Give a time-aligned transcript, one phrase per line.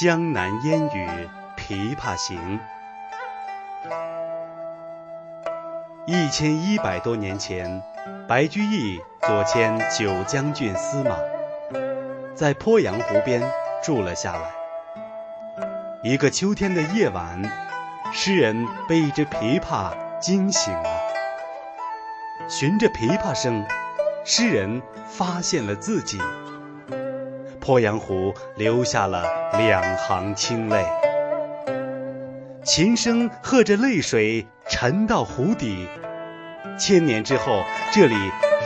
[0.00, 1.28] 江南烟雨
[1.58, 2.58] 琵琶行》。
[6.06, 7.82] 一千一百多年前，
[8.26, 11.18] 白居易左迁九江郡司马，
[12.34, 13.42] 在鄱阳湖边
[13.84, 14.50] 住了下来。
[16.02, 17.42] 一个秋天的夜晚，
[18.10, 20.88] 诗人被一只琵琶惊醒了。
[22.48, 23.66] 循着琵琶声，
[24.24, 26.18] 诗人发现了自己。
[27.60, 29.24] 鄱阳湖流下了
[29.58, 30.84] 两行清泪，
[32.64, 35.86] 琴声和着泪水沉到湖底。
[36.78, 38.14] 千年之后，这里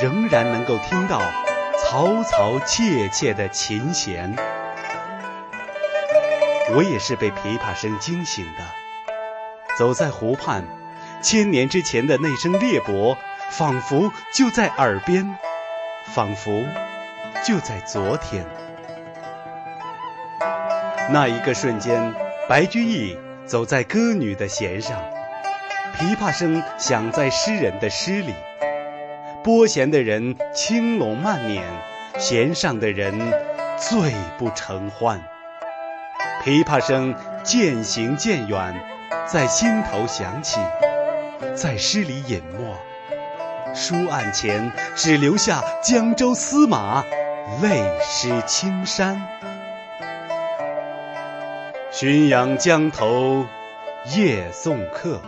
[0.00, 1.20] 仍然能够听到
[1.76, 4.34] 嘈嘈切切的琴弦。
[6.74, 8.62] 我也是被琵琶声惊醒的，
[9.76, 10.64] 走在湖畔，
[11.20, 13.16] 千年之前的那声裂帛，
[13.50, 15.36] 仿佛就在耳边，
[16.14, 16.64] 仿佛
[17.44, 18.46] 就在昨天。
[21.10, 22.14] 那一个瞬间，
[22.48, 24.98] 白居易走在歌女的弦上，
[25.98, 28.34] 琵琶声响在诗人的诗里。
[29.42, 31.62] 拨弦的人轻拢慢捻，
[32.18, 33.14] 弦上的人
[33.76, 35.22] 醉不成欢。
[36.42, 38.74] 琵琶声渐行渐远，
[39.26, 40.58] 在心头响起，
[41.54, 42.74] 在诗里隐没。
[43.74, 47.04] 书案前只留下江州司马，
[47.60, 49.20] 泪湿青衫。
[51.96, 53.46] 浔阳江头
[54.16, 55.20] 夜送客，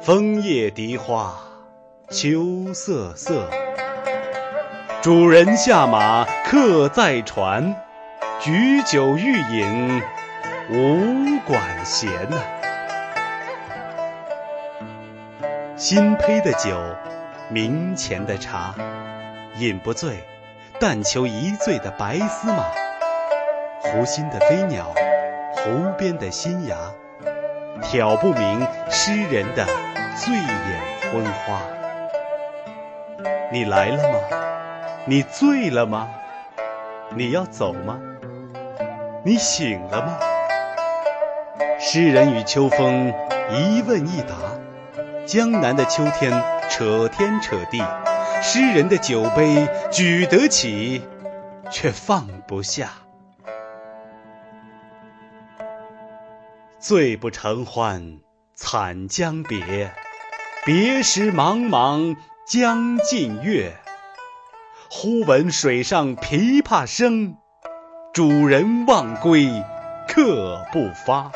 [0.00, 1.32] 枫叶荻花
[2.10, 3.48] 秋瑟瑟。
[5.00, 7.76] 主人下马客在船，
[8.40, 10.02] 举酒欲饮
[10.68, 12.42] 无管弦呐。
[15.76, 16.76] 新醅的酒，
[17.48, 18.74] 明前的茶，
[19.56, 20.24] 饮不醉，
[20.80, 22.64] 但求一醉的白司马。
[23.84, 24.92] 湖心的飞鸟。
[25.64, 26.76] 湖边的新芽，
[27.82, 29.64] 挑不明诗人的
[30.16, 30.80] 醉眼
[31.12, 31.62] 昏花。
[33.52, 34.18] 你来了吗？
[35.04, 36.08] 你醉了吗？
[37.14, 37.96] 你要走吗？
[39.24, 40.18] 你醒了吗？
[41.78, 43.14] 诗人与秋风
[43.48, 44.34] 一问一答，
[45.24, 47.80] 江南的秋天扯天扯地，
[48.42, 51.06] 诗人的酒杯举得起，
[51.70, 53.01] 却放不下。
[56.82, 58.18] 醉不成欢
[58.56, 59.94] 惨将别，
[60.64, 63.72] 别时茫茫江浸月。
[64.90, 67.36] 忽闻水上琵琶声，
[68.12, 69.48] 主人忘归
[70.08, 71.30] 客不发。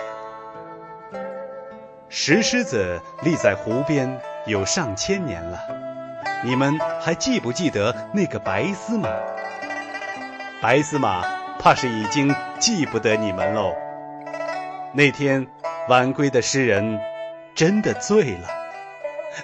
[2.08, 5.60] 石狮子立在湖边有上千年了，
[6.42, 9.08] 你们还记不记得那个白司马？
[10.60, 11.22] 白司马
[11.60, 13.72] 怕是已经记不得你们喽。
[14.96, 15.46] 那天
[15.90, 16.98] 晚归的诗人
[17.54, 18.48] 真的醉了，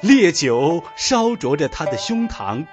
[0.00, 2.64] 烈酒烧灼着他的胸膛，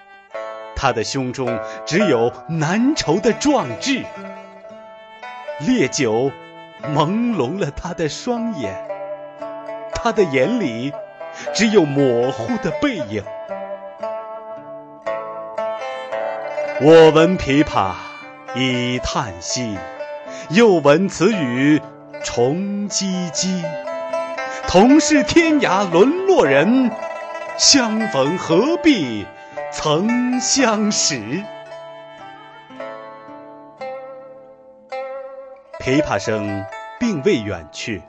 [0.78, 4.06] 他的胸中只有难酬的壮志。
[5.60, 6.32] 烈酒
[6.96, 8.88] 朦胧了他的双眼，
[9.94, 10.94] 他的眼里
[11.54, 13.22] 只有模糊的背影。
[16.82, 17.92] 我闻琵琶
[18.56, 19.78] 已叹息，
[20.52, 21.82] 又闻此语。
[22.24, 23.64] 重唧唧，
[24.68, 26.92] 同是天涯沦落人，
[27.58, 29.26] 相逢何必
[29.72, 31.16] 曾相识。
[35.80, 36.66] 琵琶声
[37.00, 38.02] 并未远去，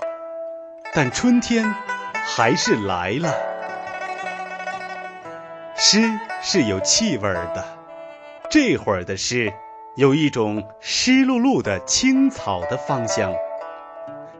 [0.92, 1.74] 但春天
[2.12, 3.32] 还是来了。
[5.76, 6.02] 诗
[6.42, 7.64] 是有气味的，
[8.50, 9.52] 这会儿的诗
[9.94, 13.32] 有一种湿漉漉的青草的芳香。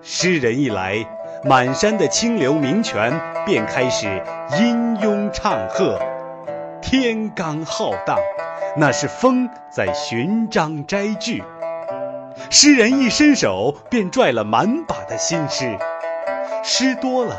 [0.03, 1.07] 诗人一来，
[1.45, 3.13] 满山的清流名泉
[3.45, 4.23] 便开始
[4.59, 6.01] 吟咏唱和，
[6.81, 8.19] 天罡浩荡，
[8.79, 11.45] 那是风在寻章摘句。
[12.49, 15.77] 诗人一伸手，便拽了满把的新诗。
[16.65, 17.39] 诗多了，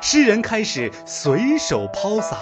[0.00, 2.38] 诗人开始随手抛洒。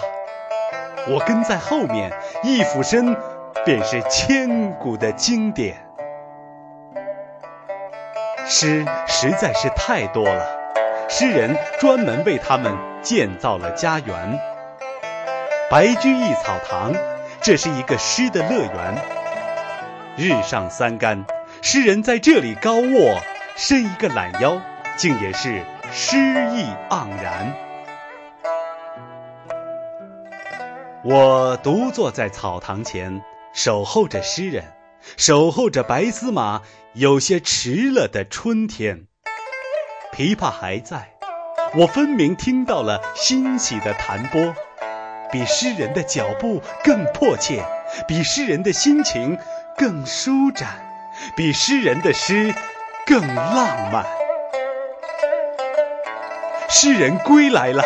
[1.09, 3.17] 我跟在后面，一俯身，
[3.65, 5.86] 便是千古的经典。
[8.49, 10.45] 诗实在是太多了，
[11.09, 14.39] 诗人专门为他们建造了家园。
[15.69, 16.93] 白居易草堂，
[17.41, 18.95] 这是一个诗的乐园。
[20.15, 21.25] 日上三竿，
[21.61, 23.19] 诗人在这里高卧，
[23.57, 24.61] 伸一个懒腰，
[24.95, 25.61] 竟也是
[25.91, 27.53] 诗意盎然。
[31.03, 33.21] 我独坐在草堂前，
[33.53, 34.63] 守候着诗人，
[35.15, 36.61] 守候着白丝马
[36.93, 39.05] 有些迟了的春天。
[40.13, 41.13] 琵琶还在，
[41.75, 44.53] 我分明听到了欣喜的弹拨，
[45.31, 47.63] 比诗人的脚步更迫切，
[48.07, 49.37] 比诗人的心情
[49.77, 50.67] 更舒展，
[51.35, 52.53] 比诗人的诗
[53.05, 54.05] 更浪漫。
[56.69, 57.83] 诗人归来了，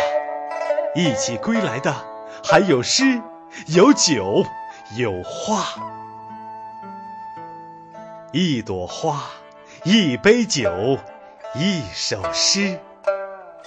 [0.94, 1.94] 一起归来的
[2.42, 3.20] 还有诗，
[3.66, 4.44] 有酒，
[4.96, 5.91] 有花。
[8.32, 9.24] 一朵花，
[9.84, 10.98] 一杯酒，
[11.54, 12.80] 一首诗，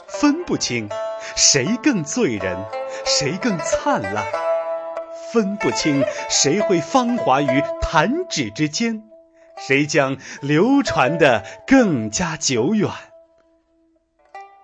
[0.07, 0.89] 分不清
[1.35, 2.57] 谁更醉人，
[3.06, 4.25] 谁更灿烂，
[5.31, 9.03] 分不清谁会芳华于弹指之间，
[9.56, 12.89] 谁将流传的更加久远。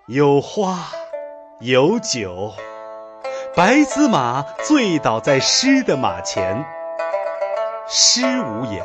[0.07, 0.79] 有花，
[1.59, 2.55] 有酒，
[3.55, 6.65] 白子马醉倒在诗的马前。
[7.87, 8.83] 诗无言，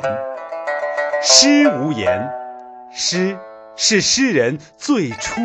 [1.21, 2.29] 诗无言，
[2.91, 3.37] 诗
[3.75, 5.41] 是诗人最初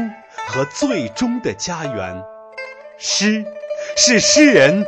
[0.46, 2.22] 和最终的家园，
[2.98, 3.44] 诗
[3.96, 4.86] 是诗人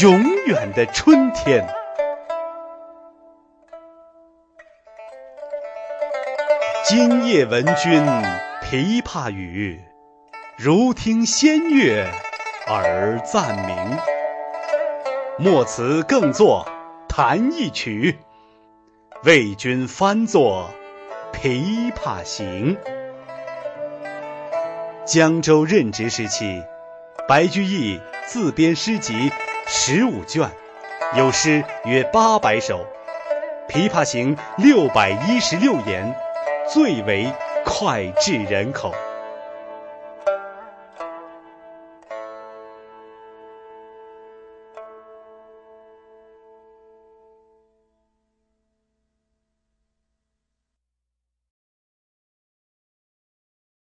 [0.00, 1.66] 永远的春天。
[6.84, 8.04] 今夜闻君
[8.62, 9.80] 琵琶语。
[10.58, 12.06] 如听仙乐
[12.68, 13.98] 耳暂明，
[15.38, 16.66] 莫辞更作
[17.08, 18.18] 弹一曲，
[19.26, 20.70] 为君翻作
[21.36, 22.76] 《琵琶行》。
[25.04, 26.62] 江州任职时期，
[27.26, 29.32] 白居易自编诗集
[29.66, 30.48] 十五卷，
[31.16, 32.86] 有诗约八百首，
[33.68, 36.14] 《琵琶行》六百一十六言，
[36.72, 37.26] 最为
[37.64, 38.94] 脍炙人口。